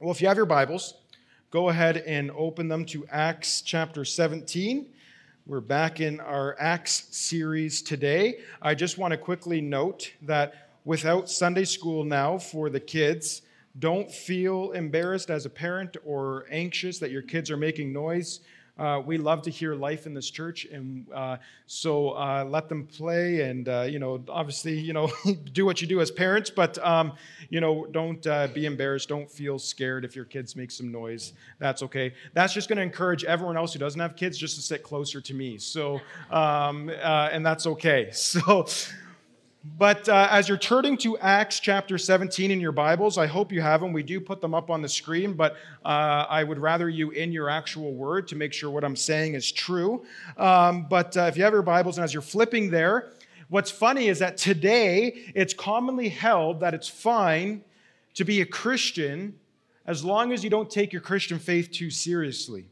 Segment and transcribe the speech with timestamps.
[0.00, 0.94] Well, if you have your Bibles,
[1.50, 4.86] go ahead and open them to Acts chapter 17.
[5.44, 8.38] We're back in our Acts series today.
[8.62, 13.42] I just want to quickly note that without Sunday school now for the kids,
[13.80, 18.38] don't feel embarrassed as a parent or anxious that your kids are making noise.
[18.78, 21.36] Uh, we love to hear life in this church, and uh,
[21.66, 23.42] so uh, let them play.
[23.42, 25.10] And uh, you know, obviously, you know,
[25.52, 27.12] do what you do as parents, but um,
[27.50, 29.08] you know, don't uh, be embarrassed.
[29.08, 31.32] Don't feel scared if your kids make some noise.
[31.58, 32.14] That's okay.
[32.34, 35.20] That's just going to encourage everyone else who doesn't have kids just to sit closer
[35.20, 35.58] to me.
[35.58, 38.10] So, um, uh, and that's okay.
[38.28, 38.66] So.
[39.64, 43.60] But uh, as you're turning to Acts chapter 17 in your Bibles, I hope you
[43.60, 43.92] have them.
[43.92, 47.32] We do put them up on the screen, but uh, I would rather you in
[47.32, 50.04] your actual word to make sure what I'm saying is true.
[50.36, 53.10] Um, but uh, if you have your Bibles and as you're flipping there,
[53.48, 57.64] what's funny is that today it's commonly held that it's fine
[58.14, 59.34] to be a Christian
[59.86, 62.66] as long as you don't take your Christian faith too seriously.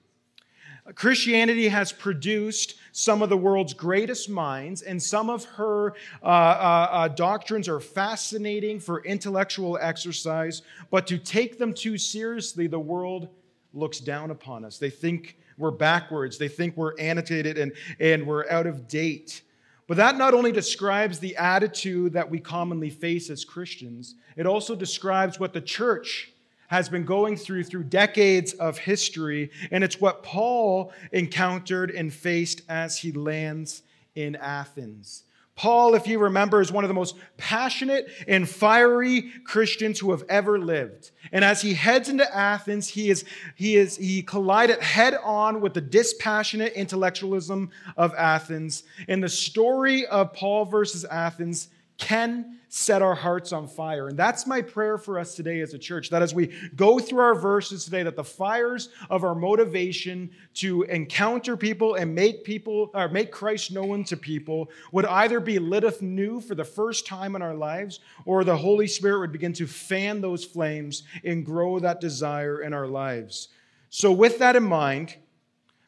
[0.94, 6.88] Christianity has produced some of the world's greatest minds, and some of her uh, uh,
[6.90, 13.28] uh, doctrines are fascinating for intellectual exercise, but to take them too seriously, the world
[13.74, 14.78] looks down upon us.
[14.78, 19.42] They think we're backwards, they think we're annotated and, and we're out of date.
[19.88, 24.74] But that not only describes the attitude that we commonly face as Christians, it also
[24.74, 26.32] describes what the church
[26.68, 32.62] has been going through through decades of history, and it's what Paul encountered and faced
[32.68, 33.82] as he lands
[34.14, 35.24] in Athens.
[35.56, 40.22] Paul, if you remember, is one of the most passionate and fiery Christians who have
[40.28, 41.12] ever lived.
[41.32, 45.72] And as he heads into Athens, he is he is he collided head on with
[45.72, 48.82] the dispassionate intellectualism of Athens.
[49.08, 51.68] And the story of Paul versus Athens
[51.98, 54.08] can set our hearts on fire.
[54.08, 57.20] And that's my prayer for us today as a church that as we go through
[57.20, 62.90] our verses today, that the fires of our motivation to encounter people and make people
[62.92, 67.36] or make Christ known to people would either be lit anew for the first time
[67.36, 71.78] in our lives, or the Holy Spirit would begin to fan those flames and grow
[71.78, 73.48] that desire in our lives.
[73.88, 75.16] So, with that in mind,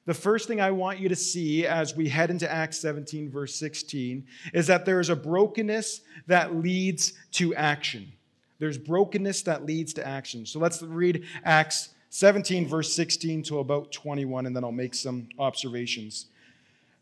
[0.08, 3.54] the first thing I want you to see as we head into Acts 17, verse
[3.56, 8.10] 16, is that there is a brokenness that leads to action.
[8.58, 10.46] There's brokenness that leads to action.
[10.46, 15.28] So let's read Acts 17, verse 16 to about 21, and then I'll make some
[15.38, 16.28] observations.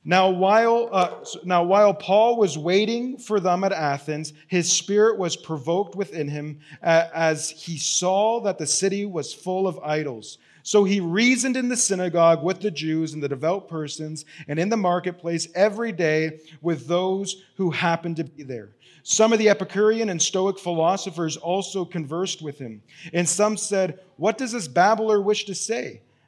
[0.04, 5.36] Now while, uh, now, while Paul was waiting for them at Athens, his spirit was
[5.36, 10.38] provoked within him as he saw that the city was full of idols.
[10.66, 14.68] So he reasoned in the synagogue with the Jews and the devout persons, and in
[14.68, 18.70] the marketplace every day with those who happened to be there.
[19.04, 22.82] Some of the Epicurean and Stoic philosophers also conversed with him,
[23.12, 26.00] and some said, What does this babbler wish to say?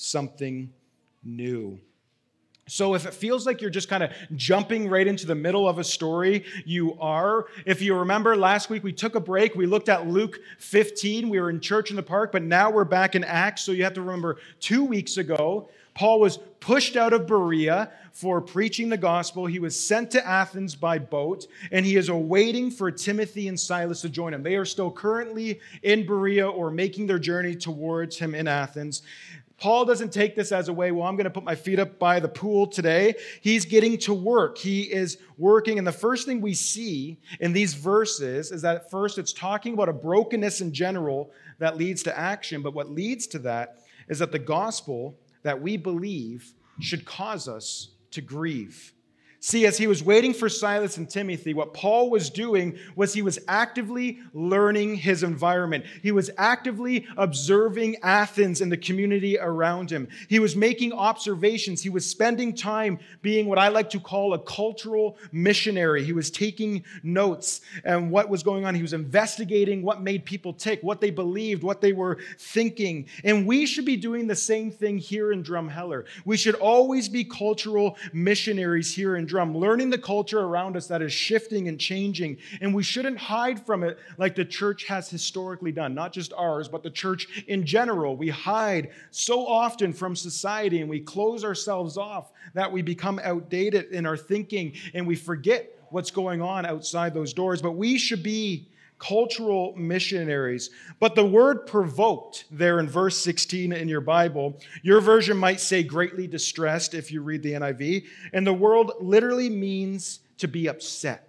[0.00, 0.72] something
[1.24, 1.78] new.
[2.68, 5.78] So, if it feels like you're just kind of jumping right into the middle of
[5.80, 7.46] a story, you are.
[7.66, 9.56] If you remember last week, we took a break.
[9.56, 11.28] We looked at Luke 15.
[11.28, 13.62] We were in church in the park, but now we're back in Acts.
[13.62, 18.40] So, you have to remember two weeks ago, Paul was pushed out of Berea for
[18.40, 19.46] preaching the gospel.
[19.46, 24.02] He was sent to Athens by boat, and he is awaiting for Timothy and Silas
[24.02, 24.42] to join him.
[24.42, 29.02] They are still currently in Berea or making their journey towards him in Athens.
[29.60, 31.98] Paul doesn't take this as a way, well, I'm going to put my feet up
[31.98, 33.14] by the pool today.
[33.42, 34.56] He's getting to work.
[34.56, 35.76] He is working.
[35.76, 39.74] And the first thing we see in these verses is that at first it's talking
[39.74, 42.62] about a brokenness in general that leads to action.
[42.62, 47.90] But what leads to that is that the gospel that we believe should cause us
[48.12, 48.94] to grieve.
[49.42, 53.22] See, as he was waiting for Silas and Timothy, what Paul was doing was he
[53.22, 55.86] was actively learning his environment.
[56.02, 60.08] He was actively observing Athens and the community around him.
[60.28, 61.82] He was making observations.
[61.82, 66.04] He was spending time being what I like to call a cultural missionary.
[66.04, 68.74] He was taking notes and what was going on.
[68.74, 73.06] He was investigating what made people tick, what they believed, what they were thinking.
[73.24, 76.04] And we should be doing the same thing here in Drumheller.
[76.26, 81.00] We should always be cultural missionaries here in drum, learning the culture around us that
[81.00, 82.36] is shifting and changing.
[82.60, 86.68] And we shouldn't hide from it like the church has historically done, not just ours,
[86.68, 88.16] but the church in general.
[88.16, 93.92] We hide so often from society and we close ourselves off that we become outdated
[93.92, 97.62] in our thinking and we forget what's going on outside those doors.
[97.62, 98.68] But we should be
[99.00, 100.70] cultural missionaries.
[101.00, 105.82] But the word provoked there in verse 16 in your Bible, your version might say
[105.82, 108.04] greatly distressed if you read the NIV.
[108.32, 111.26] And the word literally means to be upset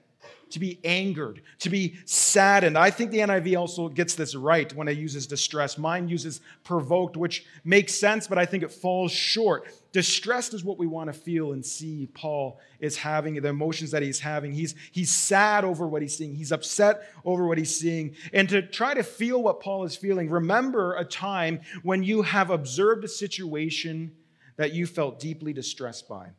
[0.52, 2.78] to be angered, to be saddened.
[2.78, 5.78] I think the NIV also gets this right when it uses distress.
[5.78, 9.68] Mine uses provoked, which makes sense, but I think it falls short.
[9.92, 14.02] Distressed is what we want to feel and see Paul is having, the emotions that
[14.02, 14.54] he's having.
[14.54, 18.16] He's, he's sad over what he's seeing, he's upset over what he's seeing.
[18.32, 22.50] And to try to feel what Paul is feeling, remember a time when you have
[22.50, 24.14] observed a situation
[24.56, 26.30] that you felt deeply distressed by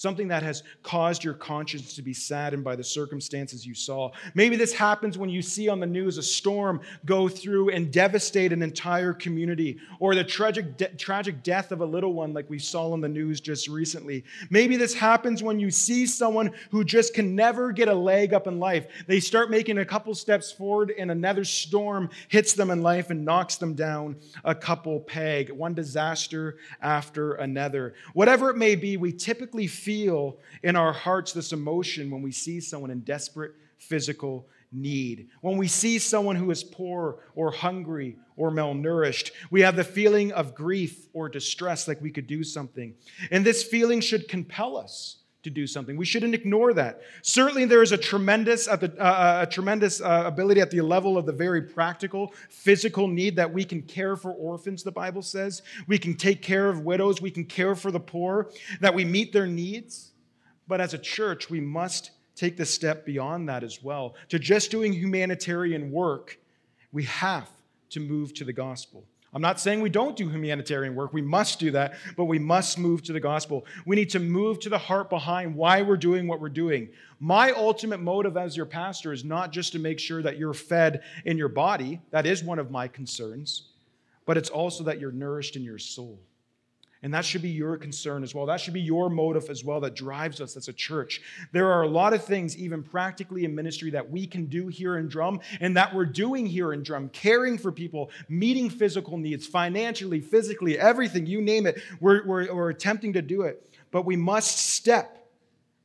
[0.00, 4.10] something that has caused your conscience to be saddened by the circumstances you saw.
[4.34, 8.50] Maybe this happens when you see on the news a storm go through and devastate
[8.50, 12.58] an entire community, or the tragic, de- tragic death of a little one, like we
[12.58, 14.24] saw on the news just recently.
[14.48, 18.46] Maybe this happens when you see someone who just can never get a leg up
[18.46, 18.86] in life.
[19.06, 23.22] They start making a couple steps forward, and another storm hits them in life and
[23.22, 27.92] knocks them down a couple peg, one disaster after another.
[28.14, 32.30] Whatever it may be, we typically feel feel in our hearts this emotion when we
[32.30, 35.26] see someone in desperate physical need.
[35.40, 40.30] When we see someone who is poor or hungry or malnourished, we have the feeling
[40.30, 42.94] of grief or distress, like we could do something.
[43.32, 45.96] And this feeling should compel us to do something.
[45.96, 47.00] We shouldn't ignore that.
[47.22, 51.24] Certainly, there is a tremendous, uh, uh, a tremendous uh, ability at the level of
[51.26, 54.82] the very practical, physical need that we can care for orphans.
[54.82, 58.50] The Bible says we can take care of widows, we can care for the poor,
[58.80, 60.12] that we meet their needs.
[60.68, 64.14] But as a church, we must take the step beyond that as well.
[64.28, 66.38] To just doing humanitarian work,
[66.92, 67.50] we have
[67.90, 69.04] to move to the gospel.
[69.32, 71.12] I'm not saying we don't do humanitarian work.
[71.12, 73.64] We must do that, but we must move to the gospel.
[73.86, 76.88] We need to move to the heart behind why we're doing what we're doing.
[77.20, 81.02] My ultimate motive as your pastor is not just to make sure that you're fed
[81.24, 83.68] in your body, that is one of my concerns,
[84.26, 86.18] but it's also that you're nourished in your soul.
[87.02, 88.44] And that should be your concern as well.
[88.44, 91.22] That should be your motive as well that drives us as a church.
[91.50, 94.98] There are a lot of things, even practically in ministry, that we can do here
[94.98, 99.46] in Drum and that we're doing here in Drum, caring for people, meeting physical needs,
[99.46, 101.80] financially, physically, everything, you name it.
[102.00, 103.66] We're, we're, we're attempting to do it.
[103.90, 105.26] But we must step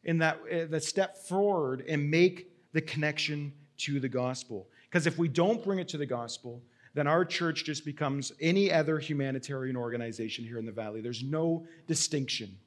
[0.04, 4.68] in that, uh, the step forward and make the connection to the gospel.
[4.90, 6.62] Because if we don't bring it to the gospel,
[6.96, 11.02] then our church just becomes any other humanitarian organization here in the valley.
[11.02, 12.58] There's no distinction,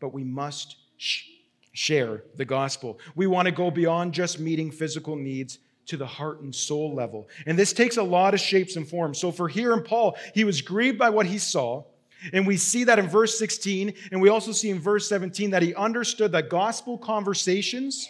[0.00, 1.28] but we must sh-
[1.72, 2.98] share the gospel.
[3.14, 7.28] We want to go beyond just meeting physical needs to the heart and soul level.
[7.46, 9.18] And this takes a lot of shapes and forms.
[9.18, 11.84] So for here in Paul, he was grieved by what he saw.
[12.32, 15.62] And we see that in verse 16, and we also see in verse 17 that
[15.62, 18.08] he understood that gospel conversations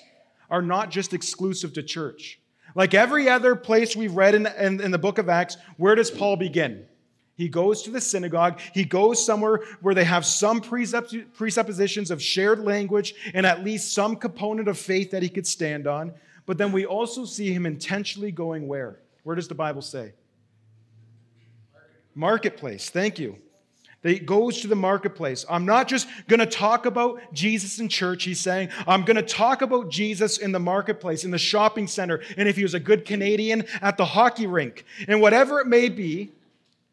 [0.51, 2.41] are not just exclusive to church.
[2.75, 6.11] Like every other place we've read in, in, in, the book of Acts, where does
[6.11, 6.87] Paul begin?
[7.37, 8.61] He goes to the synagogue.
[8.75, 14.17] He goes somewhere where they have some presuppositions of shared language and at least some
[14.17, 16.13] component of faith that he could stand on.
[16.45, 19.01] But then we also see him intentionally going where?
[19.23, 20.13] Where does the Bible say?
[22.15, 22.91] Marketplace.
[22.91, 23.39] Thank you
[24.03, 25.45] that goes to the marketplace.
[25.49, 28.71] I'm not just going to talk about Jesus in church, he's saying.
[28.87, 32.57] I'm going to talk about Jesus in the marketplace, in the shopping center, and if
[32.57, 34.85] he was a good Canadian, at the hockey rink.
[35.07, 36.31] And whatever it may be,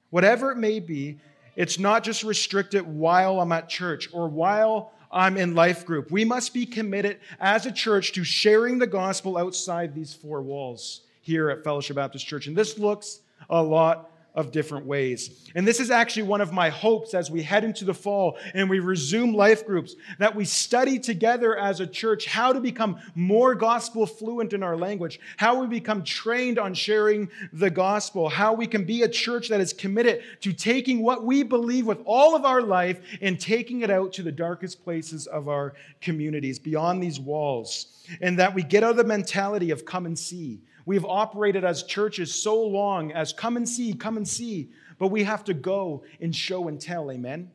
[0.09, 1.17] whatever it may be,
[1.55, 6.11] it's not just restricted while I'm at church or while I'm in life group.
[6.11, 11.01] We must be committed as a church to sharing the gospel outside these four walls
[11.21, 12.47] here at Fellowship Baptist Church.
[12.47, 15.49] And this looks a lot of different ways.
[15.55, 18.69] And this is actually one of my hopes as we head into the fall and
[18.69, 23.55] we resume life groups that we study together as a church how to become more
[23.55, 28.67] gospel fluent in our language, how we become trained on sharing the gospel, how we
[28.67, 32.45] can be a church that is committed to taking what we believe with all of
[32.45, 37.19] our life and taking it out to the darkest places of our communities beyond these
[37.19, 37.87] walls.
[38.21, 41.83] And that we get out of the mentality of come and see We've operated as
[41.83, 46.05] churches so long as come and see, come and see, but we have to go
[46.21, 47.11] and show and tell.
[47.11, 47.51] Amen?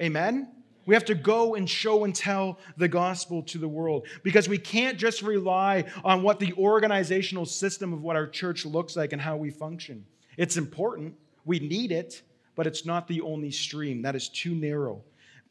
[0.00, 0.50] Amen?
[0.86, 4.56] We have to go and show and tell the gospel to the world because we
[4.56, 9.20] can't just rely on what the organizational system of what our church looks like and
[9.20, 10.06] how we function.
[10.38, 12.22] It's important, we need it,
[12.56, 14.00] but it's not the only stream.
[14.00, 15.02] That is too narrow.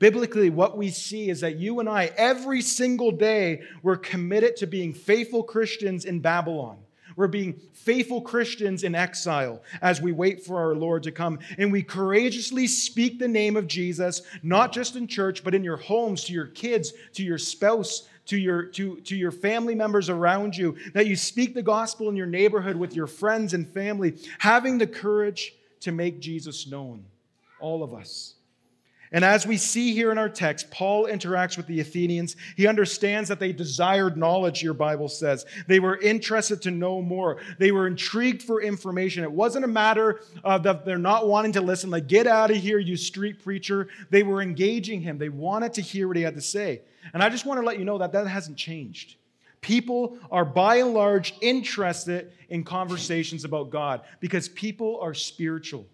[0.04, 4.68] Biblically, what we see is that you and I, every single day, we're committed to
[4.68, 6.78] being faithful Christians in Babylon.
[7.16, 11.40] We're being faithful Christians in exile as we wait for our Lord to come.
[11.58, 15.78] And we courageously speak the name of Jesus, not just in church, but in your
[15.78, 20.54] homes, to your kids, to your spouse, to your, to, to your family members around
[20.54, 24.78] you, that you speak the gospel in your neighborhood with your friends and family, having
[24.78, 27.06] the courage to make Jesus known.
[27.62, 28.34] All of us.
[29.14, 32.36] And as we see here in our text, Paul interacts with the Athenians.
[32.58, 35.46] He understands that they desired knowledge, your Bible says.
[35.68, 37.38] They were interested to know more.
[37.60, 39.24] They were intrigued for information.
[39.24, 42.58] It wasn't a matter of that they're not wanting to listen, like, get out of
[42.58, 43.88] here, you street preacher.
[44.10, 45.20] They were engaging him.
[45.20, 46.82] They wanted to hear what he had to say.
[47.14, 49.18] And I just want to let you know that that hasn't changed.
[49.62, 55.86] People are by and large interested in conversations about God because people are spiritual.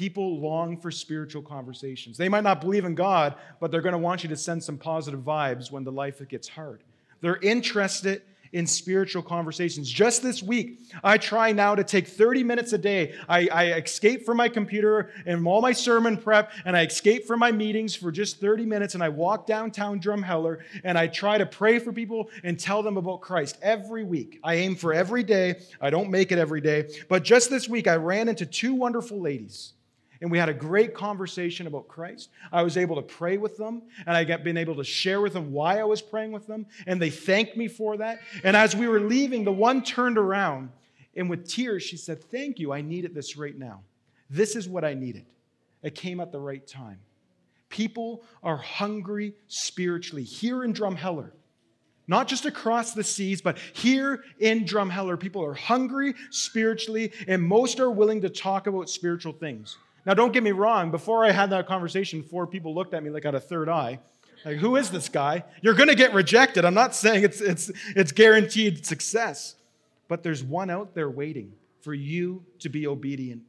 [0.00, 2.16] People long for spiritual conversations.
[2.16, 4.78] They might not believe in God, but they're going to want you to send some
[4.78, 6.82] positive vibes when the life gets hard.
[7.20, 8.22] They're interested
[8.54, 9.90] in spiritual conversations.
[9.90, 13.14] Just this week, I try now to take 30 minutes a day.
[13.28, 17.38] I, I, escape from my computer and all my sermon prep, and I escape from
[17.38, 21.44] my meetings for just 30 minutes, and I walk downtown Drumheller, and I try to
[21.44, 24.40] pray for people and tell them about Christ every week.
[24.42, 25.56] I aim for every day.
[25.78, 26.88] I don't make it every day.
[27.10, 29.74] But just this week, I ran into two wonderful ladies
[30.20, 32.28] and we had a great conversation about Christ.
[32.52, 35.32] I was able to pray with them, and I got been able to share with
[35.32, 38.20] them why I was praying with them, and they thanked me for that.
[38.44, 40.70] And as we were leaving, the one turned around,
[41.16, 42.72] and with tears, she said, Thank you.
[42.72, 43.80] I needed this right now.
[44.28, 45.24] This is what I needed.
[45.82, 46.98] It came at the right time.
[47.70, 51.30] People are hungry spiritually here in Drumheller.
[52.06, 57.78] Not just across the seas, but here in Drumheller, people are hungry spiritually, and most
[57.78, 59.78] are willing to talk about spiritual things.
[60.06, 63.10] Now, don't get me wrong, before I had that conversation, four people looked at me
[63.10, 64.00] like I had a third eye.
[64.44, 65.44] Like, who is this guy?
[65.60, 66.64] You're going to get rejected.
[66.64, 69.56] I'm not saying it's, it's, it's guaranteed success,
[70.08, 71.52] but there's one out there waiting
[71.82, 73.42] for you to be obedient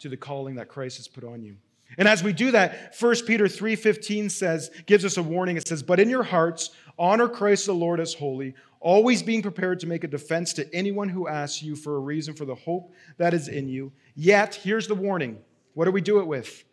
[0.00, 1.56] to the calling that Christ has put on you.
[1.96, 5.56] And as we do that, 1 Peter 3:15 says, gives us a warning.
[5.56, 9.80] It says, But in your hearts, honor Christ the Lord as holy, always being prepared
[9.80, 12.92] to make a defense to anyone who asks you for a reason for the hope
[13.16, 13.92] that is in you.
[14.14, 15.38] Yet, here's the warning
[15.78, 16.64] what do we do it with?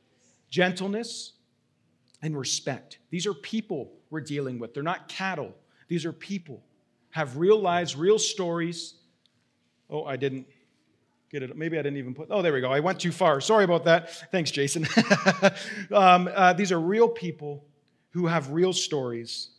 [0.49, 1.33] Gentleness
[2.23, 2.97] and respect.
[3.11, 4.73] These are people we're dealing with.
[4.73, 5.53] They're not cattle.
[5.87, 6.63] These are people.
[7.11, 8.95] Have real lives, real stories.
[9.91, 10.47] Oh, I didn't
[11.29, 11.55] get it.
[11.55, 12.29] Maybe I didn't even put.
[12.31, 12.71] Oh, there we go.
[12.71, 13.39] I went too far.
[13.41, 14.09] Sorry about that.
[14.31, 14.87] Thanks, Jason.
[15.93, 17.63] um, uh, these are real people
[18.09, 19.49] who have real stories,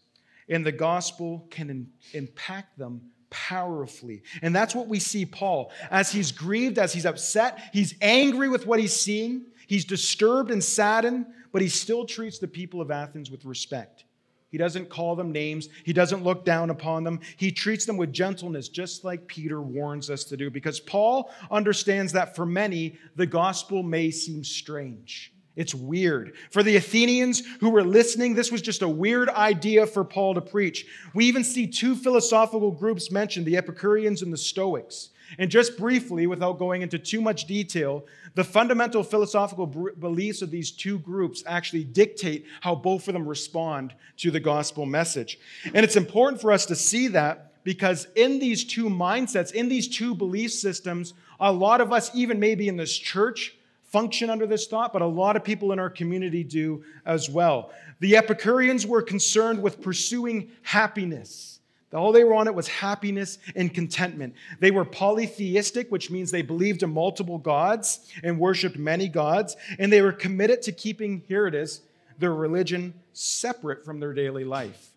[0.48, 4.22] and the gospel can in, impact them powerfully.
[4.42, 5.72] And that's what we see Paul.
[5.90, 10.62] As he's grieved, as he's upset, he's angry with what he's seeing, he's disturbed and
[10.62, 14.04] saddened, but he still treats the people of Athens with respect.
[14.50, 15.68] He doesn't call them names.
[15.84, 17.20] He doesn't look down upon them.
[17.36, 22.12] He treats them with gentleness, just like Peter warns us to do, because Paul understands
[22.12, 25.32] that for many, the gospel may seem strange.
[25.56, 26.34] It's weird.
[26.50, 30.42] For the Athenians who were listening, this was just a weird idea for Paul to
[30.42, 30.86] preach.
[31.14, 35.10] We even see two philosophical groups mentioned the Epicureans and the Stoics.
[35.38, 40.70] And just briefly, without going into too much detail, the fundamental philosophical beliefs of these
[40.70, 45.38] two groups actually dictate how both of them respond to the gospel message.
[45.74, 49.88] And it's important for us to see that because in these two mindsets, in these
[49.88, 53.56] two belief systems, a lot of us, even maybe in this church,
[53.96, 57.70] function under this thought, but a lot of people in our community do as well.
[58.00, 61.60] The Epicureans were concerned with pursuing happiness.
[61.94, 64.34] All they wanted was happiness and contentment.
[64.60, 69.90] They were polytheistic, which means they believed in multiple gods and worshiped many gods, and
[69.90, 71.80] they were committed to keeping, here it is,
[72.18, 74.90] their religion separate from their daily life.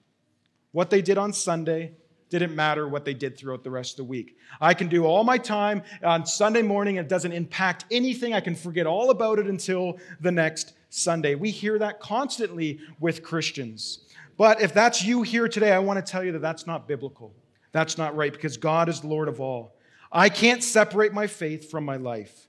[0.73, 1.93] What they did on Sunday
[2.29, 4.37] didn't matter what they did throughout the rest of the week.
[4.61, 8.33] I can do all my time on Sunday morning, it doesn't impact anything.
[8.33, 11.35] I can forget all about it until the next Sunday.
[11.35, 13.99] We hear that constantly with Christians.
[14.37, 17.33] But if that's you here today, I want to tell you that that's not biblical.
[17.71, 19.75] That's not right because God is Lord of all.
[20.11, 22.47] I can't separate my faith from my life.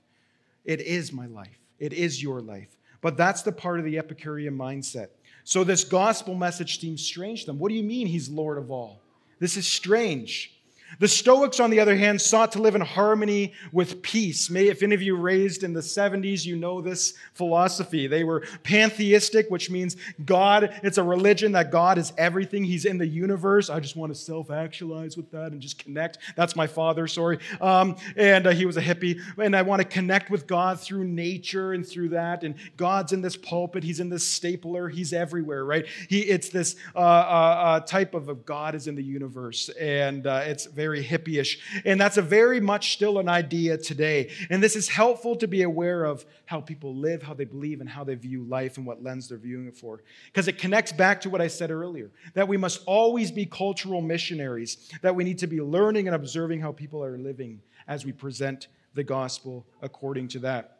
[0.63, 2.69] It is my life, it is your life.
[3.01, 5.07] But that's the part of the Epicurean mindset.
[5.43, 7.59] So this gospel message seems strange to them.
[7.59, 9.01] What do you mean he's Lord of all?
[9.41, 10.51] This is strange.
[10.99, 14.49] The Stoics, on the other hand, sought to live in harmony with peace.
[14.49, 18.07] May, if any of you raised in the 70s, you know this philosophy.
[18.07, 19.95] They were pantheistic, which means
[20.25, 22.63] God, it's a religion that God is everything.
[22.63, 23.69] He's in the universe.
[23.69, 26.17] I just want to self actualize with that and just connect.
[26.35, 27.39] That's my father, sorry.
[27.61, 29.19] Um, and uh, he was a hippie.
[29.37, 32.43] And I want to connect with God through nature and through that.
[32.43, 35.85] And God's in this pulpit, He's in this stapler, He's everywhere, right?
[36.09, 39.69] He, it's this uh, uh, uh type of God is in the universe.
[39.79, 41.59] And uh, it's very hippie-ish.
[41.85, 44.31] And that's a very much still an idea today.
[44.49, 47.89] And this is helpful to be aware of how people live, how they believe, and
[47.89, 50.01] how they view life and what lens they're viewing it for.
[50.25, 54.01] Because it connects back to what I said earlier that we must always be cultural
[54.01, 58.11] missionaries, that we need to be learning and observing how people are living as we
[58.11, 60.79] present the gospel according to that.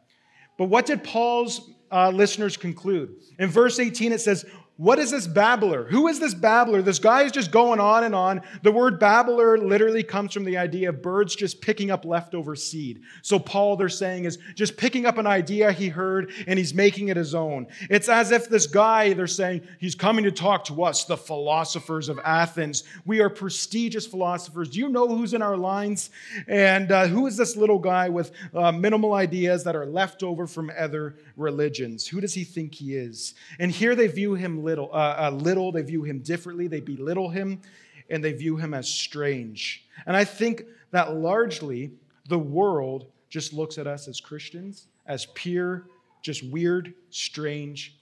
[0.57, 3.15] But what did Paul's uh, listeners conclude?
[3.39, 4.45] In verse 18, it says,
[4.81, 5.83] what is this babbler?
[5.91, 6.81] Who is this babbler?
[6.81, 8.41] This guy is just going on and on.
[8.63, 13.03] The word babbler literally comes from the idea of birds just picking up leftover seed.
[13.21, 17.09] So, Paul, they're saying, is just picking up an idea he heard and he's making
[17.09, 17.67] it his own.
[17.91, 22.09] It's as if this guy, they're saying, he's coming to talk to us, the philosophers
[22.09, 22.83] of Athens.
[23.05, 24.71] We are prestigious philosophers.
[24.71, 26.09] Do you know who's in our lines?
[26.47, 30.47] And uh, who is this little guy with uh, minimal ideas that are left over
[30.47, 32.07] from other religions?
[32.07, 33.35] Who does he think he is?
[33.59, 37.61] And here they view him little, uh, little, they view him differently, they belittle him,
[38.09, 39.85] and they view him as strange.
[40.05, 41.91] And I think that largely
[42.29, 45.83] the world just looks at us as Christians as pure,
[46.21, 47.97] just weird, strange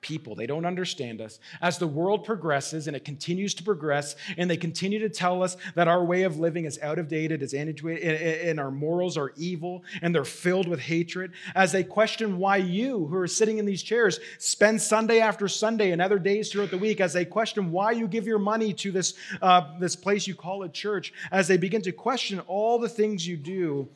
[0.00, 0.34] people.
[0.34, 1.40] They don't understand us.
[1.60, 5.56] As the world progresses and it continues to progress, and they continue to tell us
[5.74, 9.16] that our way of living is out of date, it is antiquated, and our morals
[9.16, 13.58] are evil, and they're filled with hatred, as they question why you, who are sitting
[13.58, 17.24] in these chairs, spend Sunday after Sunday and other days throughout the week, as they
[17.24, 21.12] question why you give your money to this, uh, this place you call a church,
[21.32, 23.88] as they begin to question all the things you do,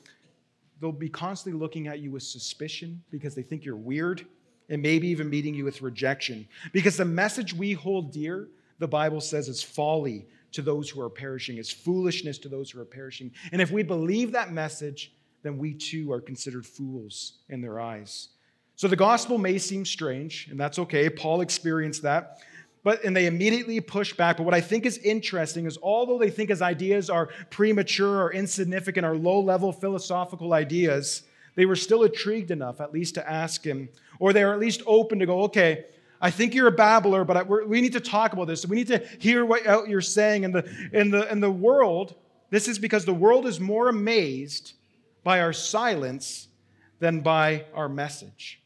[0.80, 4.26] they'll be constantly looking at you with suspicion because they think you're weird
[4.69, 6.47] and maybe even meeting you with rejection.
[6.73, 11.11] Because the message we hold dear, the Bible says, is folly to those who are
[11.11, 13.31] perishing, is foolishness to those who are perishing.
[13.52, 18.28] And if we believe that message, then we too are considered fools in their eyes.
[18.76, 21.09] So the gospel may seem strange, and that's okay.
[21.09, 22.38] Paul experienced that.
[22.85, 24.38] But and they immediately push back.
[24.38, 28.33] But what I think is interesting is although they think his ideas are premature or
[28.33, 31.23] insignificant or low-level philosophical ideas,
[31.54, 34.82] they were still intrigued enough, at least, to ask him, or they were at least
[34.87, 35.85] open to go, okay,
[36.21, 38.65] I think you're a babbler, but we need to talk about this.
[38.65, 40.45] We need to hear what you're saying.
[40.45, 42.15] In the, in, the, in the world,
[42.50, 44.75] this is because the world is more amazed
[45.25, 46.49] by our silence
[47.00, 48.62] than by our message.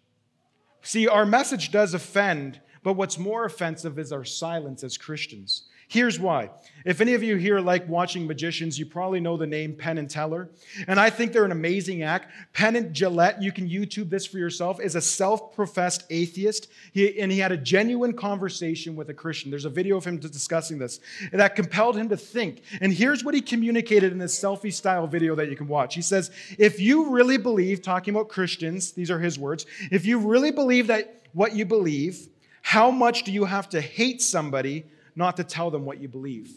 [0.83, 5.66] See, our message does offend, but what's more offensive is our silence as Christians.
[5.89, 6.51] Here's why.
[6.85, 10.11] If any of you here like watching magicians, you probably know the name Penn and
[10.11, 10.49] Teller.
[10.89, 12.33] And I think they're an amazing act.
[12.53, 16.69] Penn and Jillette, you can YouTube this for yourself, is a self professed atheist.
[16.93, 19.51] He, and he had a genuine conversation with a Christian.
[19.51, 20.99] There's a video of him discussing this
[21.33, 22.63] that compelled him to think.
[22.81, 25.95] And here's what he communicated in this selfie style video that you can watch.
[25.95, 30.19] He says, If you really believe, talking about Christians, these are his words, if you
[30.19, 32.29] really believe that what you believe,
[32.63, 34.87] how much do you have to hate somebody?
[35.17, 36.53] Not to tell them what you believe.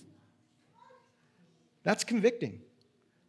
[1.83, 2.59] That's convicting.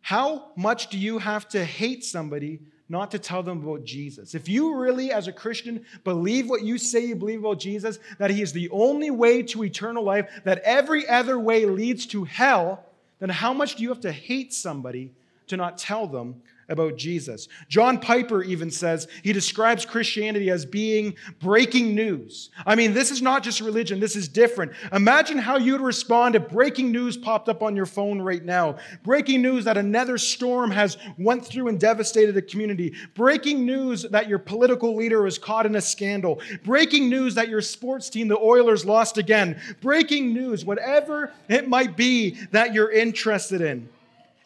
[0.03, 4.35] How much do you have to hate somebody not to tell them about Jesus?
[4.35, 8.31] If you really, as a Christian, believe what you say you believe about Jesus, that
[8.31, 12.85] He is the only way to eternal life, that every other way leads to hell,
[13.21, 15.13] then how much do you have to hate somebody
[15.47, 17.49] to not tell them about Jesus.
[17.69, 22.51] John Piper even says he describes Christianity as being breaking news.
[22.65, 24.73] I mean, this is not just religion, this is different.
[24.93, 28.77] Imagine how you'd respond if breaking news popped up on your phone right now.
[29.03, 32.95] Breaking news that another storm has went through and devastated a community.
[33.15, 36.41] Breaking news that your political leader was caught in a scandal.
[36.65, 39.61] Breaking news that your sports team, the Oilers, lost again.
[39.81, 43.89] Breaking news, whatever it might be that you're interested in.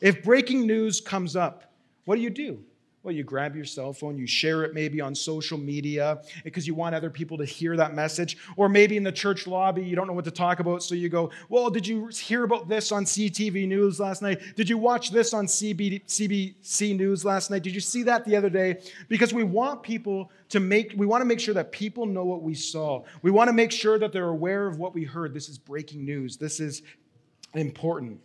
[0.01, 1.65] If breaking news comes up,
[2.05, 2.65] what do you do?
[3.05, 6.75] Well, you grab your cell phone, you share it maybe on social media because you
[6.75, 8.39] want other people to hear that message.
[8.57, 11.11] Or maybe in the church lobby, you don't know what to talk about, so you
[11.11, 14.41] go, Well, did you hear about this on CTV News last night?
[14.57, 17.63] Did you watch this on CB, CBC News last night?
[17.63, 18.81] Did you see that the other day?
[19.11, 22.43] Because we want people to make, we want to make sure that people know what
[22.43, 23.05] we saw.
[23.21, 25.35] We want to make sure that they're aware of what we heard.
[25.35, 26.81] This is breaking news, this is
[27.53, 28.19] important.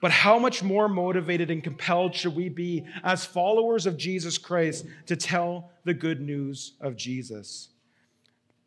[0.00, 4.84] But how much more motivated and compelled should we be as followers of Jesus Christ
[5.06, 7.68] to tell the good news of Jesus?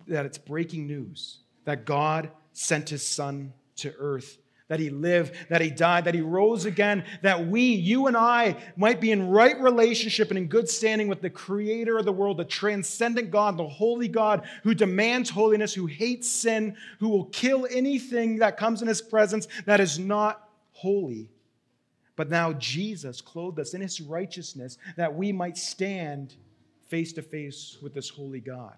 [0.08, 4.40] That it's breaking news that God sent his son to earth,
[4.70, 8.56] that he lived, that he died, that he rose again, that we, you and I,
[8.76, 12.38] might be in right relationship and in good standing with the creator of the world,
[12.38, 17.68] the transcendent God, the holy God who demands holiness, who hates sin, who will kill
[17.70, 20.49] anything that comes in his presence that is not
[20.82, 21.30] holy.
[22.16, 26.36] But now Jesus clothed us in his righteousness that we might stand
[26.88, 28.76] face to face with this holy God.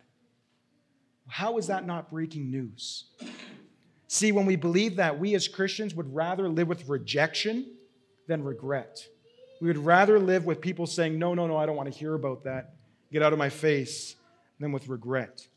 [1.28, 3.06] How is that not breaking news?
[4.08, 7.66] See, when we believe that, we as Christians would rather live with rejection
[8.28, 9.06] than regret.
[9.62, 12.16] We would rather live with people saying, No, no, no, I don't want to hear
[12.16, 12.74] about that.
[13.12, 14.16] Get out of my face,
[14.62, 15.48] than with regret.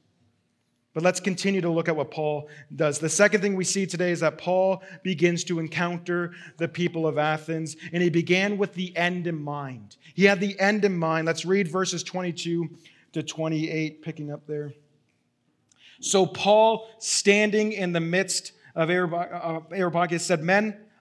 [0.95, 3.01] But let's continue to look at what Paul does.
[3.01, 7.19] The second thing we see today is that Paul begins to encounter the people of
[7.19, 9.97] Athens, and he began with the end in mind.
[10.15, 11.27] He had the end in mind.
[11.27, 12.71] Let's read verses 22
[13.13, 14.73] to 28, picking up there.
[16.01, 20.77] So Paul, standing in the midst of Areopagus, said, Men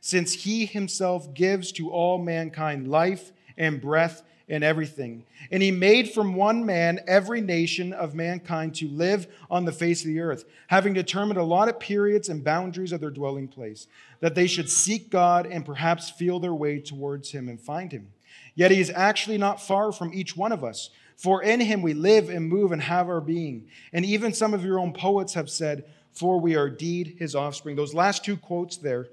[0.00, 5.24] since he himself gives to all mankind life and breath and everything.
[5.50, 10.02] And he made from one man every nation of mankind to live on the face
[10.02, 13.86] of the earth, having determined allotted periods and boundaries of their dwelling place,
[14.18, 18.08] that they should seek God and perhaps feel their way towards him and find him.
[18.56, 20.90] Yet he is actually not far from each one of us.
[21.16, 23.68] For in him we live and move and have our being.
[23.92, 27.76] And even some of your own poets have said, For we are indeed his offspring.
[27.76, 29.08] Those last two quotes there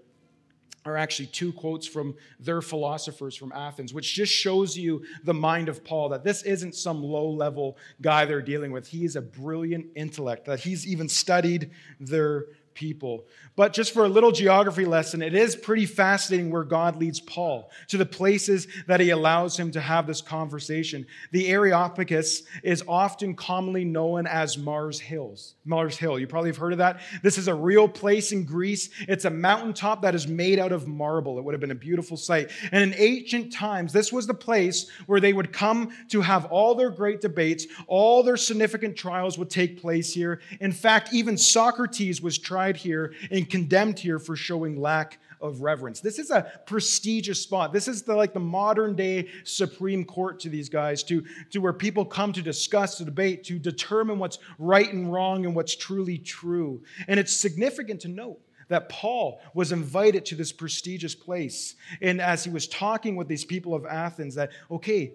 [0.88, 5.70] are actually two quotes from their philosophers from Athens, which just shows you the mind
[5.70, 8.88] of Paul that this isn't some low level guy they're dealing with.
[8.88, 12.46] He is a brilliant intellect, that he's even studied their
[12.78, 13.26] people.
[13.56, 17.72] But just for a little geography lesson, it is pretty fascinating where God leads Paul
[17.88, 21.08] to the places that he allows him to have this conversation.
[21.32, 25.56] The Areopagus is often commonly known as Mars Hills.
[25.66, 26.20] Mars Hill.
[26.20, 27.02] You probably have heard of that.
[27.24, 28.90] This is a real place in Greece.
[29.08, 31.40] It's a mountaintop that is made out of marble.
[31.40, 32.52] It would have been a beautiful sight.
[32.72, 36.76] And in ancient times, this was the place where they would come to have all
[36.76, 40.42] their great debates, all their significant trials would take place here.
[40.62, 46.00] In fact, even Socrates was tried here and condemned here for showing lack of reverence.
[46.02, 47.72] This is a prestigious spot.
[47.72, 51.74] This is the, like the modern day Supreme Court to these guys, to, to where
[51.74, 56.18] people come to discuss, to debate, to determine what's right and wrong and what's truly
[56.18, 56.82] true.
[57.08, 61.76] And it's significant to note that Paul was invited to this prestigious place.
[62.02, 65.14] And as he was talking with these people of Athens, that, okay,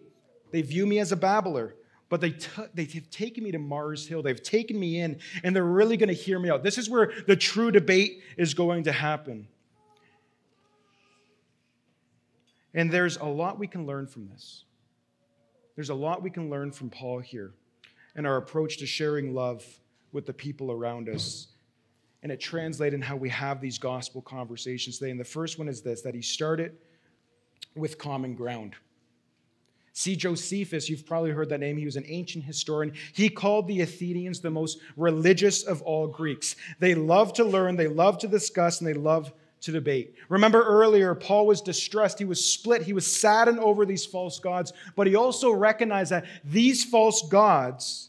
[0.52, 1.74] they view me as a babbler
[2.12, 4.22] but they t- they've taken me to Mars Hill.
[4.22, 6.62] They've taken me in, and they're really going to hear me out.
[6.62, 9.48] This is where the true debate is going to happen.
[12.74, 14.64] And there's a lot we can learn from this.
[15.74, 17.54] There's a lot we can learn from Paul here
[18.14, 19.64] and our approach to sharing love
[20.12, 21.46] with the people around us.
[22.22, 25.12] And it translates in how we have these gospel conversations today.
[25.12, 26.76] And the first one is this that he started
[27.74, 28.74] with common ground.
[29.94, 31.76] See, Josephus, you've probably heard that name.
[31.76, 32.94] He was an ancient historian.
[33.12, 36.56] He called the Athenians the most religious of all Greeks.
[36.78, 40.14] They love to learn, they love to discuss, and they love to debate.
[40.28, 42.18] Remember earlier, Paul was distressed.
[42.18, 42.82] He was split.
[42.82, 48.08] He was saddened over these false gods, but he also recognized that these false gods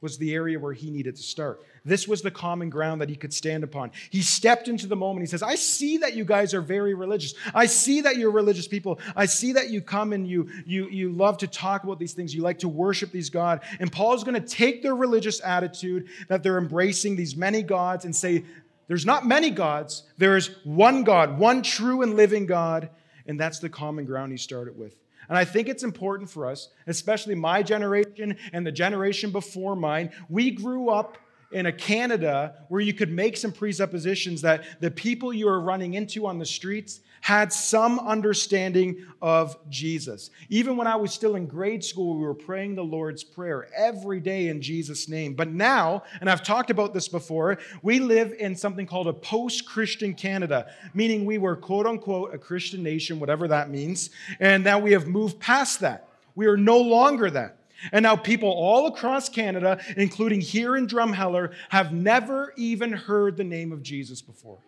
[0.00, 1.62] was the area where he needed to start.
[1.84, 3.90] This was the common ground that he could stand upon.
[4.10, 5.22] He stepped into the moment.
[5.22, 7.34] He says, I see that you guys are very religious.
[7.54, 9.00] I see that you're religious people.
[9.16, 12.34] I see that you come and you, you, you love to talk about these things.
[12.34, 13.62] You like to worship these God.
[13.78, 18.14] And Paul's going to take their religious attitude that they're embracing these many gods and
[18.14, 18.44] say,
[18.88, 20.02] there's not many gods.
[20.18, 22.90] There is one God, one true and living God.
[23.26, 24.96] And that's the common ground he started with.
[25.28, 30.10] And I think it's important for us, especially my generation and the generation before mine.
[30.28, 31.18] We grew up
[31.52, 35.94] in a Canada where you could make some presuppositions that the people you are running
[35.94, 40.30] into on the streets had some understanding of Jesus.
[40.48, 44.20] Even when I was still in grade school, we were praying the Lord's Prayer every
[44.20, 45.34] day in Jesus' name.
[45.34, 49.66] But now, and I've talked about this before, we live in something called a post
[49.66, 54.78] Christian Canada, meaning we were quote unquote a Christian nation, whatever that means, and now
[54.78, 56.08] we have moved past that.
[56.34, 57.59] We are no longer that.
[57.92, 63.44] And now people all across Canada, including here in Drumheller, have never even heard the
[63.44, 64.58] name of Jesus before.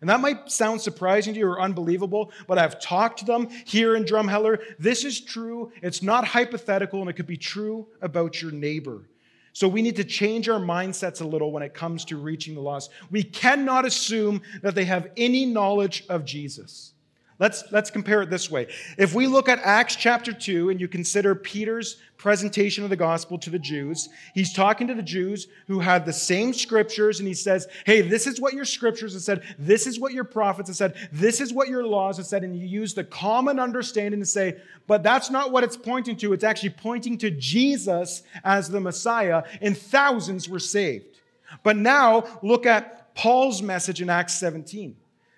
[0.00, 3.96] And that might sound surprising to you or unbelievable, but I've talked to them here
[3.96, 4.58] in Drumheller.
[4.78, 5.72] This is true.
[5.82, 9.08] It's not hypothetical, and it could be true about your neighbor.
[9.54, 12.60] So we need to change our mindsets a little when it comes to reaching the
[12.60, 12.90] lost.
[13.10, 16.93] We cannot assume that they have any knowledge of Jesus.
[17.40, 18.68] Let's, let's compare it this way.
[18.96, 23.38] If we look at Acts chapter 2 and you consider Peter's presentation of the gospel
[23.38, 27.34] to the Jews, he's talking to the Jews who had the same scriptures and he
[27.34, 29.42] says, Hey, this is what your scriptures have said.
[29.58, 31.08] This is what your prophets have said.
[31.10, 32.44] This is what your laws have said.
[32.44, 36.34] And you use the common understanding to say, But that's not what it's pointing to.
[36.34, 41.20] It's actually pointing to Jesus as the Messiah, and thousands were saved.
[41.64, 44.96] But now look at Paul's message in Acts 17.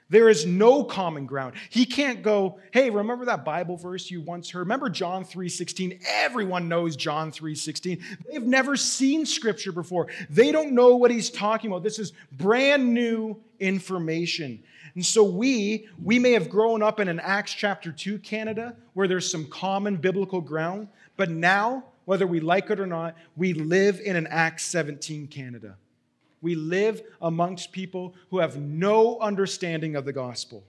[0.08, 1.54] There is no common ground.
[1.68, 4.60] He can't go, hey, remember that Bible verse you once heard?
[4.60, 6.00] Remember John 3:16?
[6.06, 8.00] Everyone knows John 3:16.
[8.30, 10.06] They've never seen scripture before.
[10.30, 11.82] They don't know what he's talking about.
[11.82, 14.62] This is brand new information.
[14.94, 19.08] And so we, we may have grown up in an Acts chapter 2 Canada where
[19.08, 24.00] there's some common biblical ground, but now, whether we like it or not, we live
[24.00, 25.76] in an Acts 17 Canada.
[26.42, 30.64] We live amongst people who have no understanding of the gospel.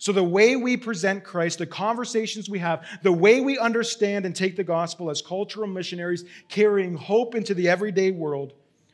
[0.00, 4.34] So, the way we present Christ, the conversations we have, the way we understand and
[4.34, 8.52] take the gospel as cultural missionaries carrying hope into the everyday world,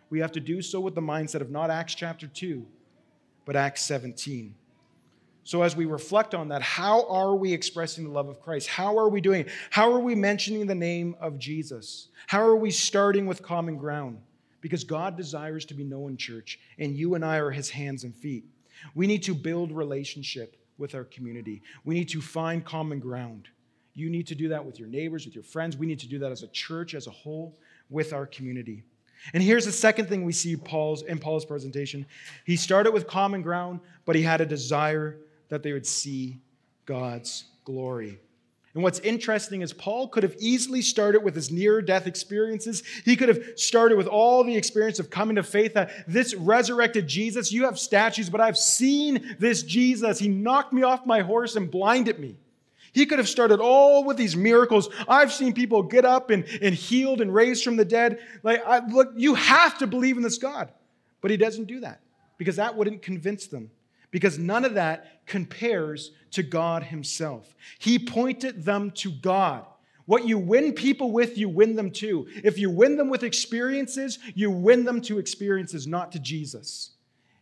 [0.09, 2.65] we have to do so with the mindset of not Acts chapter 2,
[3.45, 4.55] but Acts 17.
[5.47, 8.69] So, as we reflect on that, how are we expressing the love of Christ?
[8.69, 9.49] How are we doing it?
[9.69, 12.09] How are we mentioning the name of Jesus?
[12.27, 14.21] How are we starting with common ground?
[14.65, 18.17] Because God desires to be known, church, and you and I are his hands and
[18.17, 18.47] feet.
[18.95, 21.61] We need to build relationship with our community.
[21.85, 23.49] We need to find common ground.
[23.93, 25.77] You need to do that with your neighbors, with your friends.
[25.77, 27.59] We need to do that as a church as a whole
[27.91, 28.85] with our community.
[29.35, 32.07] And here's the second thing we see Paul's in Paul's presentation.
[32.47, 35.19] He started with common ground, but he had a desire
[35.51, 36.41] that they would see
[36.87, 38.19] God's glory.
[38.75, 42.83] And what's interesting is Paul could have easily started with his near death experiences.
[43.05, 47.07] He could have started with all the experience of coming to faith that this resurrected
[47.07, 50.19] Jesus, you have statues, but I've seen this Jesus.
[50.19, 52.37] He knocked me off my horse and blinded me.
[52.93, 54.89] He could have started all with these miracles.
[55.09, 58.19] I've seen people get up and, and healed and raised from the dead.
[58.43, 60.71] Like, I, look, you have to believe in this God.
[61.21, 62.01] But he doesn't do that
[62.39, 63.71] because that wouldn't convince them
[64.15, 67.53] because none of that compares to God Himself.
[67.81, 69.67] He pointed them to God.
[70.07, 72.29] What you win people with, you win them to.
[72.45, 76.91] If you win them with experiences, you win them to experiences, not to Jesus.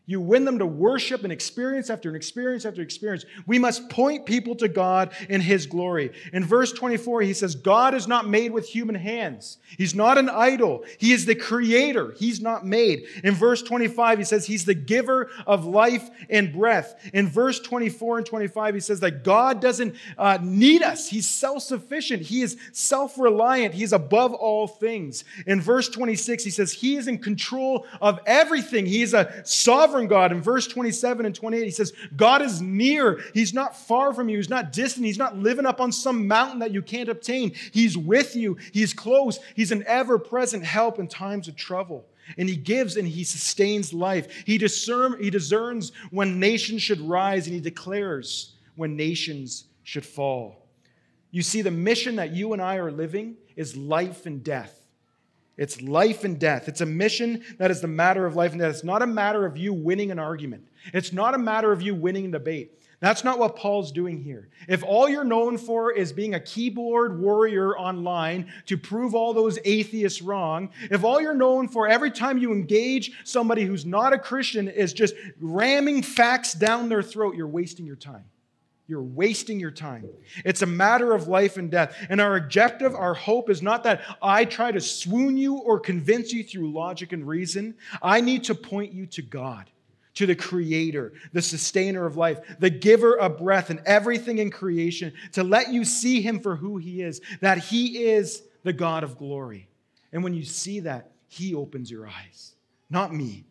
[0.05, 3.25] You win them to worship and experience after an experience after experience.
[3.47, 6.11] We must point people to God in His glory.
[6.33, 9.59] In verse 24, he says, God is not made with human hands.
[9.79, 10.85] He's not an idol.
[10.99, 12.15] He is the creator.
[12.19, 13.05] He's not made.
[13.23, 17.01] In verse 25, he says, He's the giver of life and breath.
[17.15, 21.09] In verse 24 and 25, he says that God doesn't uh, need us.
[21.09, 22.23] He's self sufficient.
[22.23, 23.73] He is self reliant.
[23.73, 25.23] He's above all things.
[25.47, 28.85] In verse 26, he says, He is in control of everything.
[28.85, 30.33] He is a sovereign sovereign God.
[30.33, 33.21] In verse 27 and 28, he says, God is near.
[33.35, 34.39] He's not far from you.
[34.39, 35.05] He's not distant.
[35.05, 37.53] He's not living up on some mountain that you can't obtain.
[37.73, 38.57] He's with you.
[38.73, 39.39] He's close.
[39.55, 42.07] He's an ever present help in times of trouble.
[42.39, 44.45] And he gives and he sustains life.
[44.47, 50.67] He, discern, he discerns when nations should rise and he declares when nations should fall.
[51.31, 54.82] You see, the mission that you and I are living is life and death.
[55.57, 56.69] It's life and death.
[56.69, 58.75] It's a mission that is the matter of life and death.
[58.75, 60.69] It's not a matter of you winning an argument.
[60.95, 62.79] It's not a matter of you winning a debate.
[63.01, 64.49] That's not what Paul's doing here.
[64.69, 69.59] If all you're known for is being a keyboard warrior online to prove all those
[69.65, 74.19] atheists wrong, if all you're known for every time you engage somebody who's not a
[74.19, 78.25] Christian is just ramming facts down their throat, you're wasting your time.
[78.93, 80.07] You're wasting your time.
[80.45, 81.97] It's a matter of life and death.
[82.11, 86.31] And our objective, our hope is not that I try to swoon you or convince
[86.31, 87.75] you through logic and reason.
[88.03, 89.71] I need to point you to God,
[90.17, 95.15] to the Creator, the sustainer of life, the giver of breath and everything in creation,
[95.33, 99.17] to let you see Him for who He is, that He is the God of
[99.17, 99.69] glory.
[100.13, 102.57] And when you see that, He opens your eyes,
[102.91, 103.47] not me.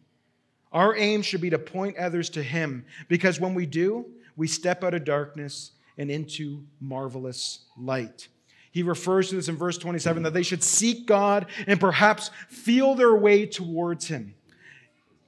[0.71, 4.83] Our aim should be to point others to Him because when we do, we step
[4.83, 8.27] out of darkness and into marvelous light.
[8.71, 12.95] He refers to this in verse 27 that they should seek God and perhaps feel
[12.95, 14.33] their way towards Him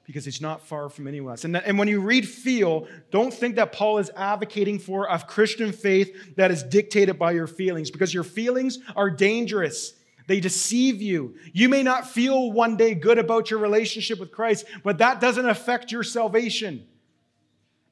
[0.06, 1.44] because He's not far from any of us.
[1.44, 5.20] And, that, and when you read feel, don't think that Paul is advocating for a
[5.20, 9.94] Christian faith that is dictated by your feelings because your feelings are dangerous.
[10.28, 11.36] They deceive you.
[11.52, 15.48] You may not feel one day good about your relationship with Christ, but that doesn't
[15.48, 16.88] affect your salvation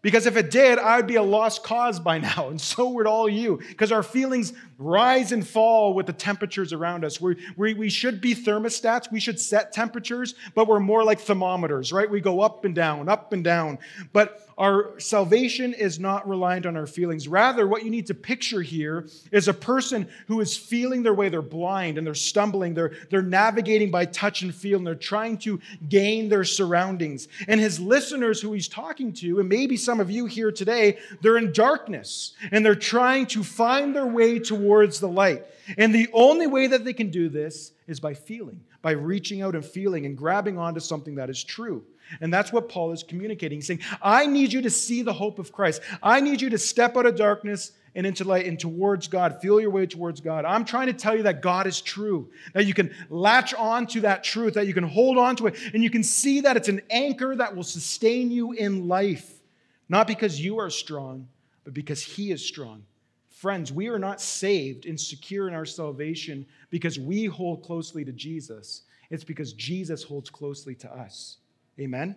[0.01, 3.07] Because if it did, I would be a lost cause by now, and so would
[3.07, 3.57] all you.
[3.69, 7.21] Because our feelings rise and fall with the temperatures around us.
[7.21, 11.91] we we, we should be thermostats, we should set temperatures, but we're more like thermometers,
[11.91, 12.09] right?
[12.09, 13.79] We go up and down, up and down.
[14.13, 17.27] But our salvation is not reliant on our feelings.
[17.27, 21.29] Rather, what you need to picture here is a person who is feeling their way.
[21.29, 22.75] They're blind and they're stumbling.
[22.75, 27.27] They're, they're navigating by touch and feel, and they're trying to gain their surroundings.
[27.47, 31.37] And his listeners, who he's talking to, and maybe some of you here today, they're
[31.37, 34.61] in darkness and they're trying to find their way towards
[34.99, 35.45] the light.
[35.77, 39.55] And the only way that they can do this is by feeling, by reaching out
[39.55, 41.83] and feeling and grabbing onto something that is true.
[42.19, 43.57] And that's what Paul is communicating.
[43.57, 45.81] He's saying, I need you to see the hope of Christ.
[46.03, 49.41] I need you to step out of darkness and into light and towards God.
[49.41, 50.45] Feel your way towards God.
[50.45, 54.01] I'm trying to tell you that God is true, that you can latch on to
[54.01, 56.69] that truth, that you can hold on to it, and you can see that it's
[56.69, 59.33] an anchor that will sustain you in life.
[59.89, 61.27] Not because you are strong,
[61.63, 62.83] but because He is strong.
[63.41, 68.11] Friends, we are not saved and secure in our salvation because we hold closely to
[68.11, 68.83] Jesus.
[69.09, 71.37] It's because Jesus holds closely to us.
[71.79, 72.15] Amen?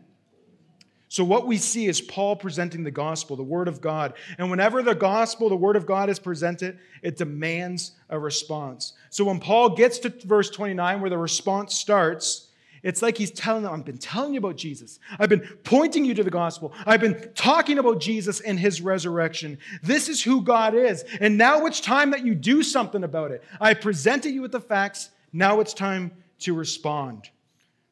[1.08, 4.12] So, what we see is Paul presenting the gospel, the word of God.
[4.36, 8.92] And whenever the gospel, the word of God is presented, it demands a response.
[9.08, 12.43] So, when Paul gets to verse 29, where the response starts,
[12.84, 15.00] it's like he's telling them, I've been telling you about Jesus.
[15.18, 16.72] I've been pointing you to the gospel.
[16.84, 19.58] I've been talking about Jesus and his resurrection.
[19.82, 21.02] This is who God is.
[21.18, 23.42] And now it's time that you do something about it.
[23.58, 25.08] I presented you with the facts.
[25.32, 27.30] Now it's time to respond.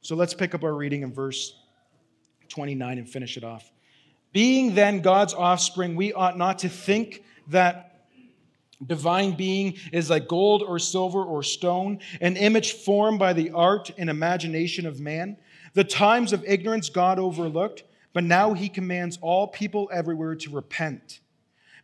[0.02, 1.58] So let's pick up our reading in verse
[2.50, 3.72] 29 and finish it off.
[4.34, 7.91] Being then God's offspring, we ought not to think that
[8.86, 13.90] divine being is like gold or silver or stone, an image formed by the art
[13.98, 15.36] and imagination of man.
[15.74, 21.20] The times of ignorance God overlooked, but now he commands all people everywhere to repent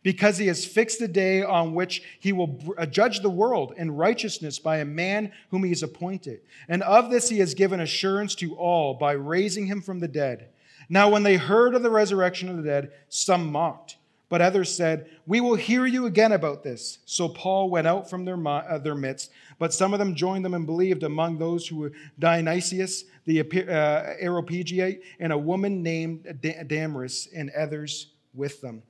[0.03, 3.91] because he has fixed a day on which he will uh, judge the world in
[3.91, 6.41] righteousness by a man whom he has appointed.
[6.67, 10.49] And of this he has given assurance to all by raising him from the dead.
[10.87, 13.97] Now, when they heard of the resurrection of the dead, some mocked,
[14.29, 16.99] but others said, We will hear you again about this.
[17.05, 20.53] So Paul went out from their, uh, their midst, but some of them joined them
[20.53, 27.27] and believed, among those who were Dionysius, the uh, Areopagite, and a woman named Damaris,
[27.35, 28.83] and others with them.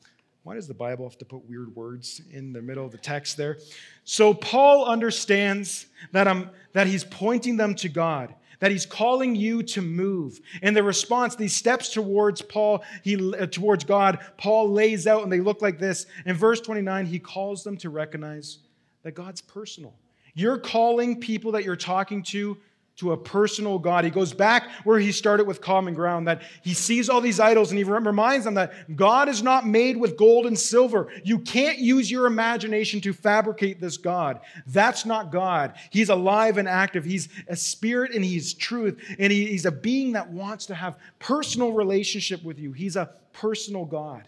[0.43, 3.38] Why does the Bible have to put weird words in the middle of the text
[3.38, 3.58] there?
[4.04, 9.63] So Paul understands that, I'm, that he's pointing them to God, that he's calling you
[9.63, 10.39] to move.
[10.62, 15.32] And the response, these steps towards Paul, he uh, towards God, Paul lays out, and
[15.32, 16.06] they look like this.
[16.26, 18.60] In verse 29, he calls them to recognize
[19.04, 19.93] that God's personal.
[20.34, 22.58] You're calling people that you're talking to
[23.00, 24.04] to a personal God.
[24.04, 27.72] He goes back where he started with common ground, that he sees all these idols
[27.72, 31.10] and he reminds them that God is not made with gold and silver.
[31.24, 34.42] You can't use your imagination to fabricate this God.
[34.68, 35.76] That's not God.
[35.92, 37.06] He's alive and active.
[37.06, 39.02] He's a spirit and he's truth.
[39.18, 42.74] And he's a being that wants to have personal relationship with you.
[42.74, 44.28] He's a personal God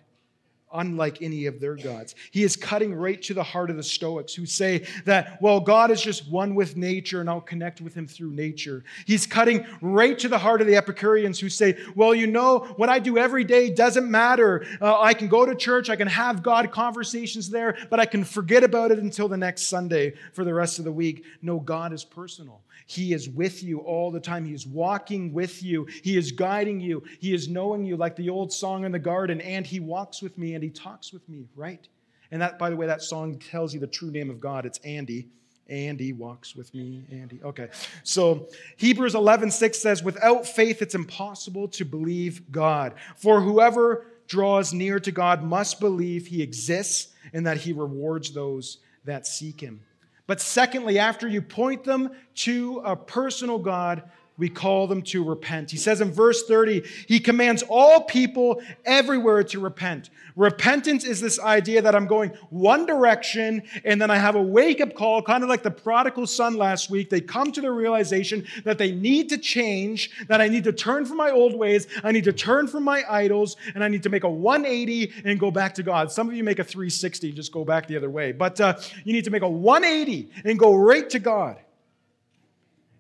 [0.74, 2.16] unlike any of their gods.
[2.32, 5.92] He is cutting right to the heart of the Stoics who say that, well, God
[5.92, 8.84] is just one with nature and I'll connect with him through nature.
[9.06, 12.90] He's cutting right to the heart of the Epicureans who say, well, you know, what
[12.90, 14.66] I do every day doesn't matter.
[14.80, 18.24] Uh, I can go to church, I can have God conversations there, but I can
[18.24, 21.26] forget about it until the next Sunday for the rest of the week.
[21.42, 22.62] No, God is personal.
[22.92, 24.44] He is with you all the time.
[24.44, 25.88] He is walking with you.
[26.04, 27.04] He is guiding you.
[27.22, 30.38] He is knowing you, like the old song in the garden, and He walks with
[30.38, 31.88] me He talks with me, right?
[32.32, 34.66] And that, by the way, that song tells you the true name of God.
[34.66, 35.28] It's Andy.
[35.70, 37.04] Andy walks with me.
[37.12, 37.40] Andy.
[37.44, 37.70] Okay.
[38.04, 42.94] So Hebrews 11, 6 says, Without faith, it's impossible to believe God.
[43.16, 48.78] For whoever draws near to God must believe He exists and that He rewards those
[49.06, 49.82] that seek Him.
[50.28, 54.04] But secondly, after you point them to a personal God,
[54.38, 55.70] we call them to repent.
[55.70, 60.10] He says in verse 30, he commands all people everywhere to repent.
[60.36, 64.82] Repentance is this idea that I'm going one direction and then I have a wake
[64.82, 67.10] up call, kind of like the prodigal son last week.
[67.10, 71.06] They come to the realization that they need to change, that I need to turn
[71.06, 74.10] from my old ways, I need to turn from my idols, and I need to
[74.10, 76.12] make a 180 and go back to God.
[76.12, 78.80] Some of you make a 360 and just go back the other way, but uh,
[79.04, 81.58] you need to make a 180 and go right to God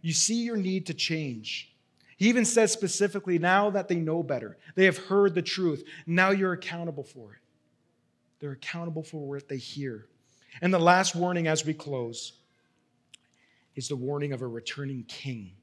[0.02, 1.74] you see your need to change.
[2.18, 6.30] He even says specifically, now that they know better, they have heard the truth, now
[6.30, 7.40] you're accountable for it.
[8.40, 10.08] They're accountable for what they hear.
[10.62, 12.34] And the last warning as we close
[13.76, 15.54] is the warning of a returning king.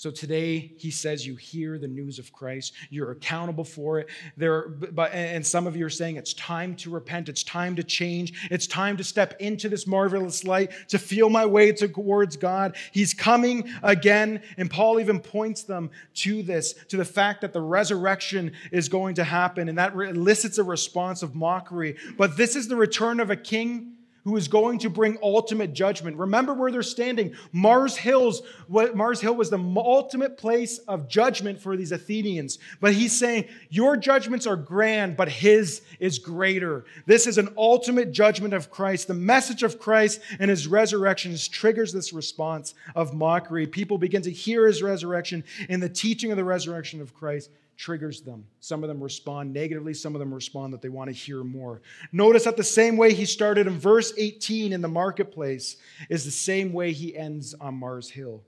[0.00, 4.08] So today he says you hear the news of Christ, you're accountable for it.
[4.34, 7.82] There, but and some of you are saying it's time to repent, it's time to
[7.82, 12.76] change, it's time to step into this marvelous light, to feel my way towards God.
[12.92, 17.60] He's coming again, and Paul even points them to this, to the fact that the
[17.60, 21.98] resurrection is going to happen, and that elicits a response of mockery.
[22.16, 23.98] But this is the return of a king
[24.30, 26.16] who is going to bring ultimate judgment.
[26.16, 27.34] Remember where they're standing.
[27.50, 32.60] Mars Hills, what Mars Hill was the ultimate place of judgment for these Athenians.
[32.80, 36.84] But he's saying, Your judgments are grand, but his is greater.
[37.06, 39.08] This is an ultimate judgment of Christ.
[39.08, 43.66] The message of Christ and his resurrection triggers this response of mockery.
[43.66, 47.50] People begin to hear his resurrection and the teaching of the resurrection of Christ
[47.80, 48.44] triggers them.
[48.60, 51.80] Some of them respond negatively, some of them respond that they want to hear more.
[52.12, 55.78] Notice that the same way he started in verse 18 in the marketplace
[56.10, 58.42] is the same way he ends on Mars Hill.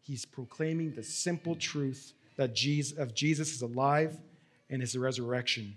[0.00, 4.16] He's proclaiming the simple truth that Jesus, of Jesus is alive
[4.70, 5.76] and his resurrection.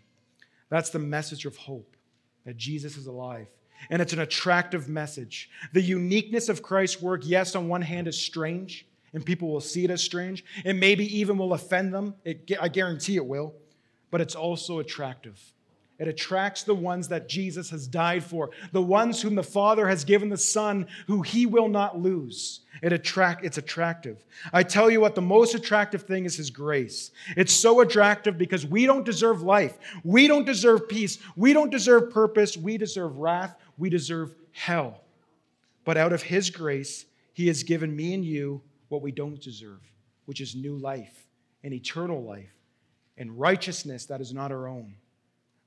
[0.70, 1.98] That's the message of hope,
[2.46, 3.48] that Jesus is alive.
[3.90, 5.50] And it's an attractive message.
[5.74, 9.84] The uniqueness of Christ's work, yes, on one hand, is strange and people will see
[9.84, 12.16] it as strange, It maybe even will offend them.
[12.24, 13.54] It, I guarantee it will,
[14.12, 15.40] but it's also attractive.
[16.00, 20.04] It attracts the ones that Jesus has died for, the ones whom the Father has
[20.04, 22.60] given the Son, who he will not lose.
[22.84, 24.24] It attract, it's attractive.
[24.54, 27.10] I tell you what, the most attractive thing is his grace.
[27.36, 29.80] It's so attractive because we don't deserve life.
[30.04, 31.18] We don't deserve peace.
[31.36, 32.56] We don't deserve purpose.
[32.56, 33.56] We deserve wrath.
[33.80, 35.02] We deserve hell.
[35.84, 39.82] But out of his grace, he has given me and you what we don't deserve,
[40.26, 41.28] which is new life
[41.64, 42.54] and eternal life
[43.18, 44.94] and righteousness that is not our own.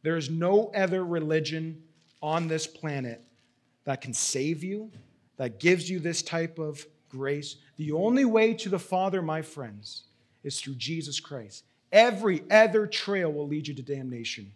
[0.02, 1.82] There is no other religion
[2.22, 3.22] on this planet
[3.84, 4.90] that can save you,
[5.36, 7.56] that gives you this type of grace.
[7.76, 10.04] The only way to the Father, my friends,
[10.42, 11.64] is through Jesus Christ.
[11.92, 14.52] Every other trail will lead you to damnation.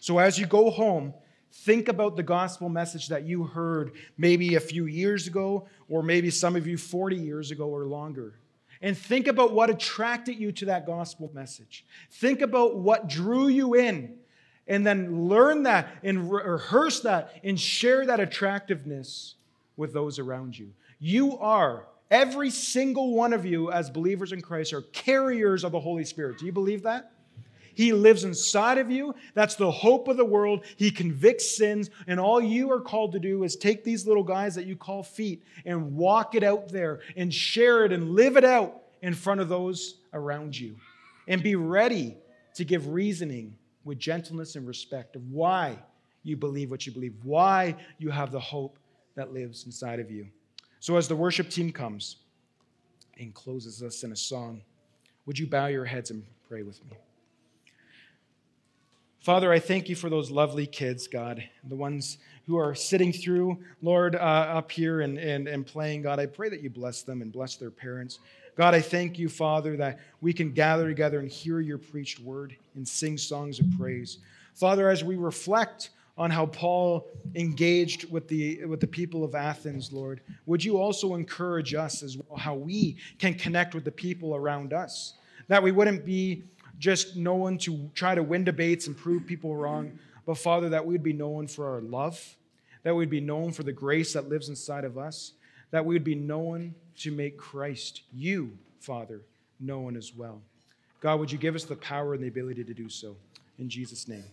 [0.00, 1.12] So as you go home,
[1.62, 6.30] Think about the gospel message that you heard maybe a few years ago, or maybe
[6.30, 8.34] some of you 40 years ago or longer.
[8.82, 11.84] And think about what attracted you to that gospel message.
[12.10, 14.16] Think about what drew you in,
[14.68, 19.34] and then learn that and rehearse that and share that attractiveness
[19.76, 20.72] with those around you.
[20.98, 25.80] You are, every single one of you as believers in Christ, are carriers of the
[25.80, 26.38] Holy Spirit.
[26.38, 27.12] Do you believe that?
[27.76, 29.14] He lives inside of you.
[29.34, 30.64] That's the hope of the world.
[30.76, 31.90] He convicts sins.
[32.06, 35.02] And all you are called to do is take these little guys that you call
[35.02, 39.42] feet and walk it out there and share it and live it out in front
[39.42, 40.76] of those around you.
[41.28, 42.16] And be ready
[42.54, 45.78] to give reasoning with gentleness and respect of why
[46.22, 48.78] you believe what you believe, why you have the hope
[49.16, 50.26] that lives inside of you.
[50.80, 52.16] So, as the worship team comes
[53.18, 54.62] and closes us in a song,
[55.26, 56.96] would you bow your heads and pray with me?
[59.26, 63.58] Father, I thank you for those lovely kids, God, the ones who are sitting through,
[63.82, 66.02] Lord, uh, up here and, and, and playing.
[66.02, 68.20] God, I pray that you bless them and bless their parents.
[68.56, 72.54] God, I thank you, Father, that we can gather together and hear your preached word
[72.76, 74.18] and sing songs of praise.
[74.54, 79.92] Father, as we reflect on how Paul engaged with the, with the people of Athens,
[79.92, 84.36] Lord, would you also encourage us as well how we can connect with the people
[84.36, 85.14] around us?
[85.48, 86.44] That we wouldn't be
[86.78, 91.02] just known to try to win debates and prove people wrong, but Father, that we'd
[91.02, 92.36] be known for our love,
[92.82, 95.32] that we'd be known for the grace that lives inside of us,
[95.70, 99.22] that we'd be known to make Christ, you, Father,
[99.60, 100.42] known as well.
[101.00, 103.16] God, would you give us the power and the ability to do so?
[103.58, 104.24] In Jesus' name,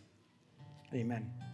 [0.94, 1.44] amen.